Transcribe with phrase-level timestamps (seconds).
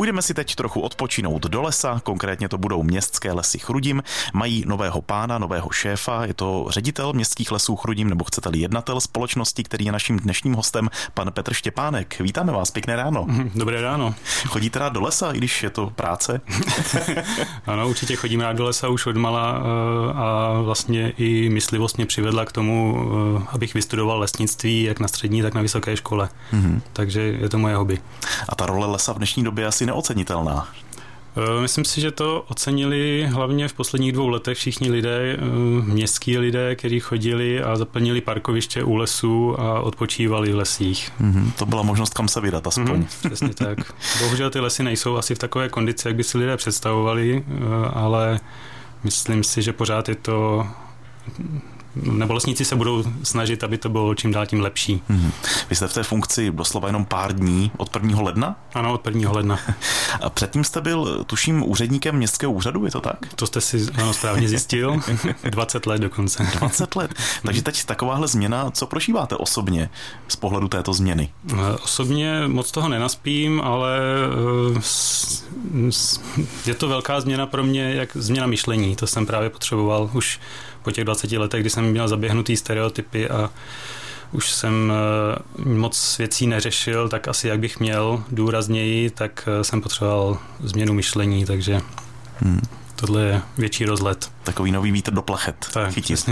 [0.00, 4.02] Půjdeme si teď trochu odpočinout do lesa, konkrétně to budou městské lesy Chrudim.
[4.34, 9.64] Mají nového pána, nového šéfa, je to ředitel městských lesů Chrudim, nebo chcete-li jednatel společnosti,
[9.64, 12.20] který je naším dnešním hostem, pan Petr Štěpánek.
[12.20, 13.26] Vítáme vás, pěkné ráno.
[13.54, 14.14] Dobré ráno.
[14.46, 16.40] Chodíte rád do lesa, i když je to práce?
[17.66, 22.06] ano, určitě chodím rád do lesa už od mala eh, a vlastně i myslivost mě
[22.06, 22.96] přivedla k tomu,
[23.40, 26.28] eh, abych vystudoval lesnictví jak na střední, tak na vysoké škole.
[26.52, 26.80] Mm-hmm.
[26.92, 27.98] Takže je to moje hobby.
[28.48, 30.68] A ta role lesa v dnešní době asi neocenitelná.
[31.36, 35.36] Eh, myslím si, že to ocenili hlavně v posledních dvou letech všichni lidé,
[35.84, 41.12] městskí lidé, kteří chodili a zaplnili parkoviště u lesů a odpočívali v lesích.
[41.20, 43.02] Mm-hmm, to byla možnost, kam se vydat aspoň.
[43.02, 43.78] Mm-hmm, přesně tak.
[44.20, 47.44] Bohužel ty lesy nejsou asi v takové kondici, jak by si lidé představovali,
[47.92, 48.40] ale
[49.04, 50.66] myslím si, že pořád je to
[51.96, 55.02] nebo lesníci se budou snažit, aby to bylo čím dál tím lepší.
[55.08, 55.32] Hmm.
[55.70, 58.20] Vy jste v té funkci doslova jenom pár dní od 1.
[58.20, 58.56] ledna?
[58.74, 59.32] Ano, od 1.
[59.32, 59.58] ledna.
[60.20, 63.34] A předtím jste byl, tuším, úředníkem městského úřadu, je to tak?
[63.34, 65.00] To jste si ano, správně zjistil.
[65.50, 66.48] 20 let dokonce.
[66.58, 67.14] 20 let.
[67.42, 69.90] Takže teď takováhle změna, co prožíváte osobně
[70.28, 71.32] z pohledu této změny?
[71.52, 73.98] Eh, osobně moc toho nenaspím, ale
[74.76, 75.90] eh,
[76.66, 78.96] je to velká změna pro mě, jak změna myšlení.
[78.96, 80.40] To jsem právě potřeboval už
[80.82, 83.50] po těch 20 letech, kdy jsem měl zaběhnutý stereotypy a
[84.32, 89.80] už jsem eh, moc věcí neřešil, tak asi jak bych měl důrazněji, tak eh, jsem
[89.80, 91.80] potřeboval změnu myšlení, takže
[92.38, 92.60] hmm.
[92.96, 94.30] tohle je větší rozlet.
[94.44, 95.66] Takový nový vítr do plachet.
[95.72, 96.30] Tak, chytit.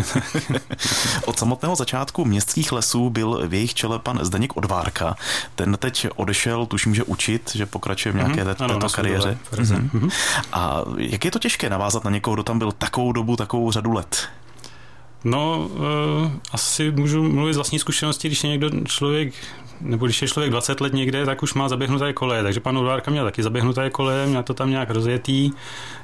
[1.25, 5.17] Od samotného začátku městských lesů byl v jejich čele pan Zdeněk Odvárka.
[5.55, 9.39] Ten teď odešel, tuším, že učit, že pokračuje v nějaké mm-hmm, této ano, kariéře.
[9.53, 10.11] Mm-hmm.
[10.53, 13.93] A jak je to těžké navázat na někoho, kdo tam byl takovou dobu, takovou řadu
[13.93, 14.29] let?
[15.25, 19.35] No, uh, asi můžu mluvit z vlastní zkušenosti, když je někdo člověk,
[19.81, 22.43] nebo když je člověk 20 let někde, tak už má zaběhnuté koleje.
[22.43, 25.51] Takže pan Udvárka měl taky zaběhnuté koleje, měl to tam nějak rozjetý.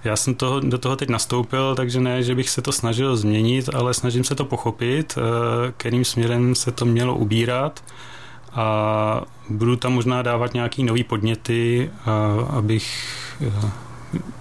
[0.04, 3.70] Já jsem toho, do toho teď nastoupil, takže ne, že bych se to snažil změnit,
[3.74, 5.22] ale snažím se to pochopit, uh,
[5.76, 7.84] kterým směrem se to mělo ubírat
[8.52, 13.06] a budu tam možná dávat nějaký nový podněty, uh, abych
[13.40, 13.70] uh,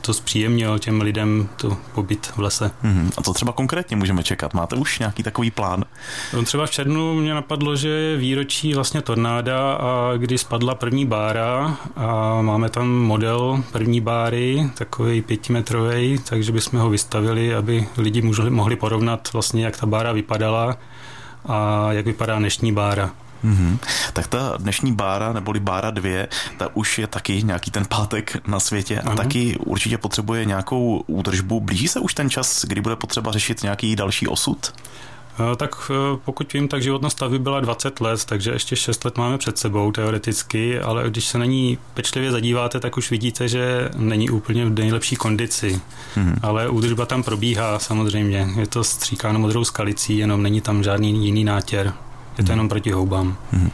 [0.01, 2.71] to zpříjemnil těm lidem to pobyt v lese.
[2.83, 3.11] Mm-hmm.
[3.17, 4.53] A co třeba konkrétně můžeme čekat?
[4.53, 5.85] Máte už nějaký takový plán?
[6.33, 11.05] No, třeba v červnu mě napadlo, že je výročí vlastně tornáda a kdy spadla první
[11.05, 18.21] bára a máme tam model první báry, takový pětimetrový, takže bychom ho vystavili, aby lidi
[18.49, 20.77] mohli porovnat vlastně, jak ta bára vypadala
[21.45, 23.11] a jak vypadá dnešní bára.
[23.45, 23.77] Mm-hmm.
[24.13, 26.27] Tak ta dnešní bára, neboli bára 2,
[26.57, 29.17] ta už je taky nějaký ten pátek na světě a mm-hmm.
[29.17, 31.59] taky určitě potřebuje nějakou údržbu.
[31.59, 34.73] Blíží se už ten čas, kdy bude potřeba řešit nějaký další osud?
[35.39, 39.17] Eh, tak eh, pokud vím, tak životnost stavby byla 20 let, takže ještě 6 let
[39.17, 43.89] máme před sebou teoreticky, ale když se na ní pečlivě zadíváte, tak už vidíte, že
[43.95, 45.81] není úplně v nejlepší kondici.
[46.15, 46.35] Mm-hmm.
[46.41, 48.47] Ale údržba tam probíhá samozřejmě.
[48.59, 51.93] Je to stříkáno modrou skalicí, jenom není tam žádný jiný nátěr.
[52.37, 53.37] Je to jenom proti houbám.
[53.51, 53.71] Hmm.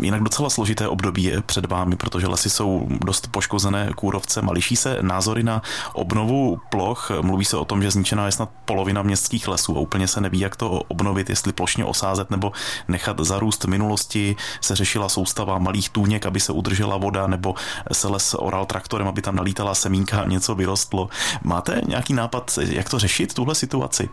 [0.00, 4.76] Jinak docela složité období je před vámi, protože lesy jsou dost poškozené kůrovcem a liší
[4.76, 5.62] se názory na
[5.92, 7.10] obnovu ploch.
[7.20, 10.40] Mluví se o tom, že zničená je snad polovina městských lesů a úplně se neví,
[10.40, 12.52] jak to obnovit, jestli plošně osázet nebo
[12.88, 13.64] nechat zarůst.
[13.64, 17.54] Minulosti se řešila soustava malých tůněk, aby se udržela voda, nebo
[17.92, 21.08] se les oral traktorem, aby tam nalítala semínka a něco vyrostlo.
[21.42, 24.08] Máte nějaký nápad, jak to řešit, tuhle situaci?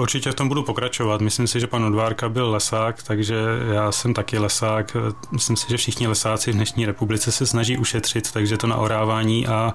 [0.00, 1.20] Určitě v tom budu pokračovat.
[1.20, 3.36] Myslím si, že pan Odvárka byl lesák, takže
[3.72, 4.96] já jsem taky lesák.
[5.30, 9.46] Myslím si, že všichni lesáci v dnešní republice se snaží ušetřit, takže to na orávání
[9.46, 9.74] a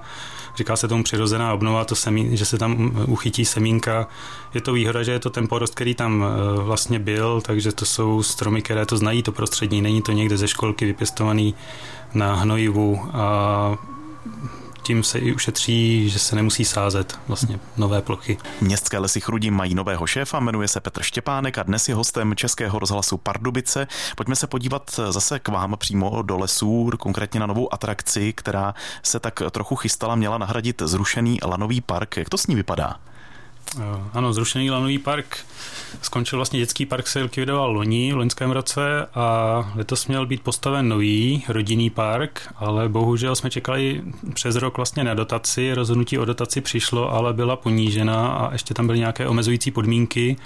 [0.56, 4.06] říká se tomu přirozená obnova, to semí, že se tam uchytí semínka.
[4.54, 7.84] Je to výhoda, že je to ten porost, který tam eh, vlastně byl, takže to
[7.84, 9.80] jsou stromy, které to znají, to prostředí.
[9.80, 11.54] Není to někde ze školky vypěstovaný
[12.14, 13.78] na hnojivu a
[14.82, 18.38] tím se i ušetří, že se nemusí sázet vlastně nové plochy.
[18.60, 22.78] Městské lesy Chrudí mají nového šéfa, jmenuje se Petr Štěpánek a dnes je hostem Českého
[22.78, 23.86] rozhlasu Pardubice.
[24.16, 29.20] Pojďme se podívat zase k vám přímo do lesů, konkrétně na novou atrakci, která se
[29.20, 32.16] tak trochu chystala, měla nahradit zrušený lanový park.
[32.16, 32.96] Jak to s ní vypadá?
[33.80, 33.82] Eh,
[34.12, 35.38] ano, zrušený lanový park
[36.02, 40.88] skončil vlastně dětský park se likvidoval loni, v loňském roce a letos měl být postaven
[40.88, 44.02] nový rodinný park, ale bohužel jsme čekali
[44.34, 48.86] přes rok vlastně na dotaci, rozhodnutí o dotaci přišlo, ale byla ponížena a ještě tam
[48.86, 50.36] byly nějaké omezující podmínky,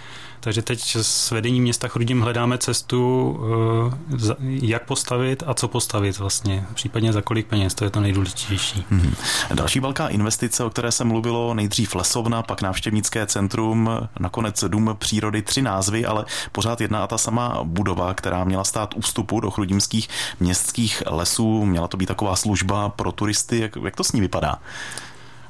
[0.40, 3.38] takže teď s vedením města Chrudim hledáme cestu,
[4.18, 8.84] eh, jak postavit a co postavit vlastně, případně za kolik peněz, to je to nejdůležitější.
[8.90, 9.14] Hmm.
[9.54, 15.35] Další velká investice, o které se mluvilo, nejdřív lesovna, pak návštěvnické centrum, nakonec Dům přírody,
[15.42, 20.08] tři názvy, ale pořád jedna a ta sama budova, která měla stát ústupu do chrudimských
[20.40, 21.64] městských lesů.
[21.64, 23.60] Měla to být taková služba pro turisty.
[23.60, 24.58] Jak, jak to s ní vypadá?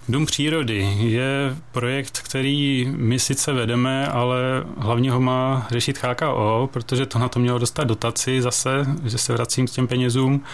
[0.08, 4.38] Dům přírody je projekt, který my sice vedeme, ale
[4.78, 9.32] hlavně ho má řešit HKO, protože to na to mělo dostat dotaci zase, že se
[9.32, 10.44] vracím k těm penězům.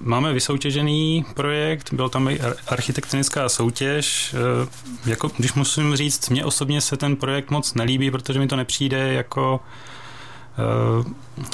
[0.00, 4.34] Máme vysoutěžený projekt, byl tam i architektonická soutěž.
[4.34, 8.56] E, jako, když musím říct, mně osobně se ten projekt moc nelíbí, protože mi to
[8.56, 9.60] nepřijde jako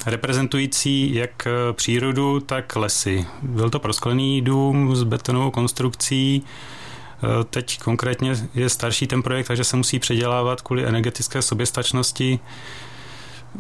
[0.07, 3.27] e, reprezentující jak přírodu, tak lesy.
[3.43, 6.45] Byl to prosklený dům s betonovou konstrukcí,
[7.51, 12.41] Teď konkrétně je starší ten projekt, takže se musí předělávat kvůli energetické soběstačnosti.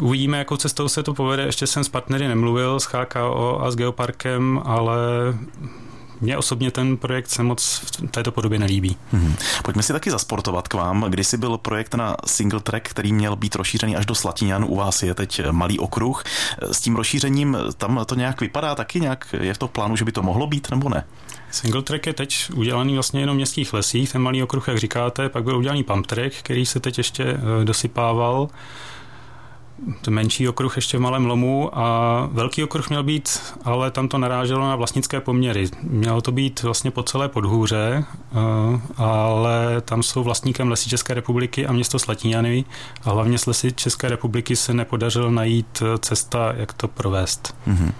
[0.00, 1.42] Uvidíme, jakou cestou se to povede.
[1.42, 4.98] Ještě jsem s partnery nemluvil, s HKO a s Geoparkem, ale
[6.22, 8.96] mně osobně ten projekt se moc v této podobě nelíbí.
[9.12, 9.34] Hmm.
[9.64, 11.06] Pojďme si taky zasportovat k vám.
[11.08, 15.02] Kdysi byl projekt na single track, který měl být rozšířený až do Slatiňan, u vás
[15.02, 16.24] je teď malý okruh.
[16.72, 20.12] S tím rozšířením tam to nějak vypadá taky, nějak je v to plánu, že by
[20.12, 21.04] to mohlo být nebo ne?
[21.50, 25.28] Single track je teď udělaný vlastně jenom v městských lesích, ten malý okruh, jak říkáte,
[25.28, 27.64] pak byl udělaný pump track, který se teď ještě eh,
[30.08, 34.60] menší okruh ještě v malém lomu a velký okruh měl být, ale tam to naráželo
[34.68, 35.68] na vlastnické poměry.
[35.82, 38.36] Mělo to být vlastně po celé podhůře, eh,
[38.96, 42.64] ale tam jsou vlastníkem lesy České republiky a město Slatíňany
[43.04, 47.54] a hlavně z lesy České republiky se nepodařilo najít eh, cesta, jak to provést.
[47.68, 47.92] Mm-hmm.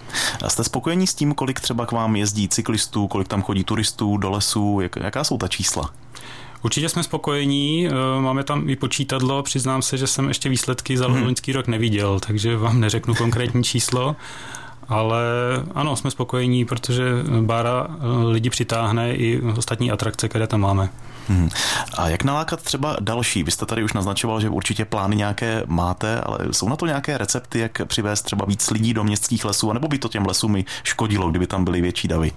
[0.43, 4.17] A jste spokojení s tím, kolik třeba k vám jezdí cyklistů, kolik tam chodí turistů
[4.17, 6.02] do lesů, jak, jaká jsou ta čísla?
[6.63, 11.07] Určitě jsme spokojení, eh, máme tam i počítadlo, přiznám se, že jsem ještě výsledky za
[11.07, 11.23] hmm.
[11.23, 14.15] loňský rok neviděl, takže vám neřeknu konkrétní číslo,
[14.87, 15.23] ale
[15.75, 17.03] ano, jsme spokojení, protože
[17.41, 20.89] Bára eh, lidi přitáhne i ostatní atrakce, které tam máme.
[21.27, 21.49] Hmm.
[21.97, 23.43] A jak nalákat třeba další?
[23.43, 27.17] Vy jste tady už naznačoval, že určitě plány nějaké máte, ale jsou na to nějaké
[27.17, 30.65] recepty, jak přivést třeba víc lidí do městských lesů, anebo by to těm lesům i
[30.83, 32.31] škodilo, kdyby tam byly větší davy?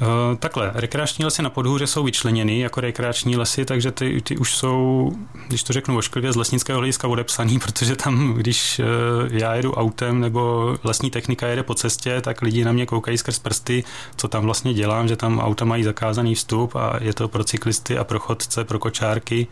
[0.00, 4.56] Uh, takhle, rekreační lesy na podhůře jsou vyčleněny jako rekreační lesy, takže ty, ty už
[4.56, 5.12] jsou,
[5.48, 8.86] když to řeknu ošklivě, z lesnického hlediska odepsaný, protože tam, když uh,
[9.30, 13.38] já jedu autem nebo lesní technika jede po cestě, tak lidi na mě koukají skrz
[13.38, 13.84] prsty,
[14.16, 17.98] co tam vlastně dělám, že tam auta mají zakázaný vstup a je to pro cyklisty
[17.98, 19.46] a pro chodce, pro kočárky.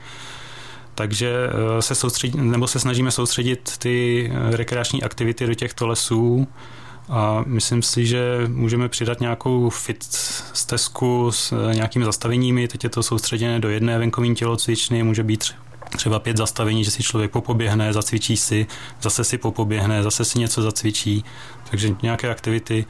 [0.94, 6.48] Takže uh, se soustředí, nebo se snažíme soustředit ty rekreační aktivity do těchto lesů,
[7.08, 10.02] a myslím si, že můžeme přidat nějakou fit
[10.52, 12.68] stezku s eh, nějakými zastaveními.
[12.68, 15.44] Teď je to soustředěné do jedné venkovní tělocvičny, může být
[15.96, 18.66] třeba pět zastavení, že si člověk popoběhne, zacvičí si,
[19.02, 21.24] zase si popoběhne, zase si něco zacvičí.
[21.70, 22.86] Takže nějaké aktivity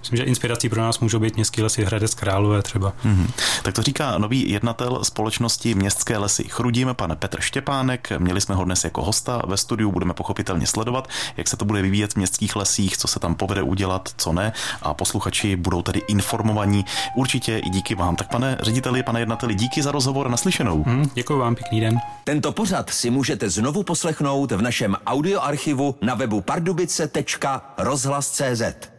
[0.00, 2.92] Myslím, že inspirací pro nás můžou být městské lesy Hradec Králové třeba.
[3.04, 3.26] Mm-hmm.
[3.62, 8.08] Tak to říká nový jednatel společnosti Městské lesy Chrudím, pan Petr Štěpánek.
[8.18, 11.82] Měli jsme ho dnes jako hosta ve studiu, budeme pochopitelně sledovat, jak se to bude
[11.82, 14.52] vyvíjet v městských lesích, co se tam povede udělat, co ne.
[14.82, 16.84] A posluchači budou tedy informovaní.
[17.16, 18.16] Určitě i díky vám.
[18.16, 20.84] Tak pane řediteli, pane jednateli, díky za rozhovor naslyšenou.
[20.86, 21.98] Mm, děkuji vám, pěkný den.
[22.24, 28.97] Tento pořad si můžete znovu poslechnout v našem audioarchivu na webu pardubice.rozhlas.cz.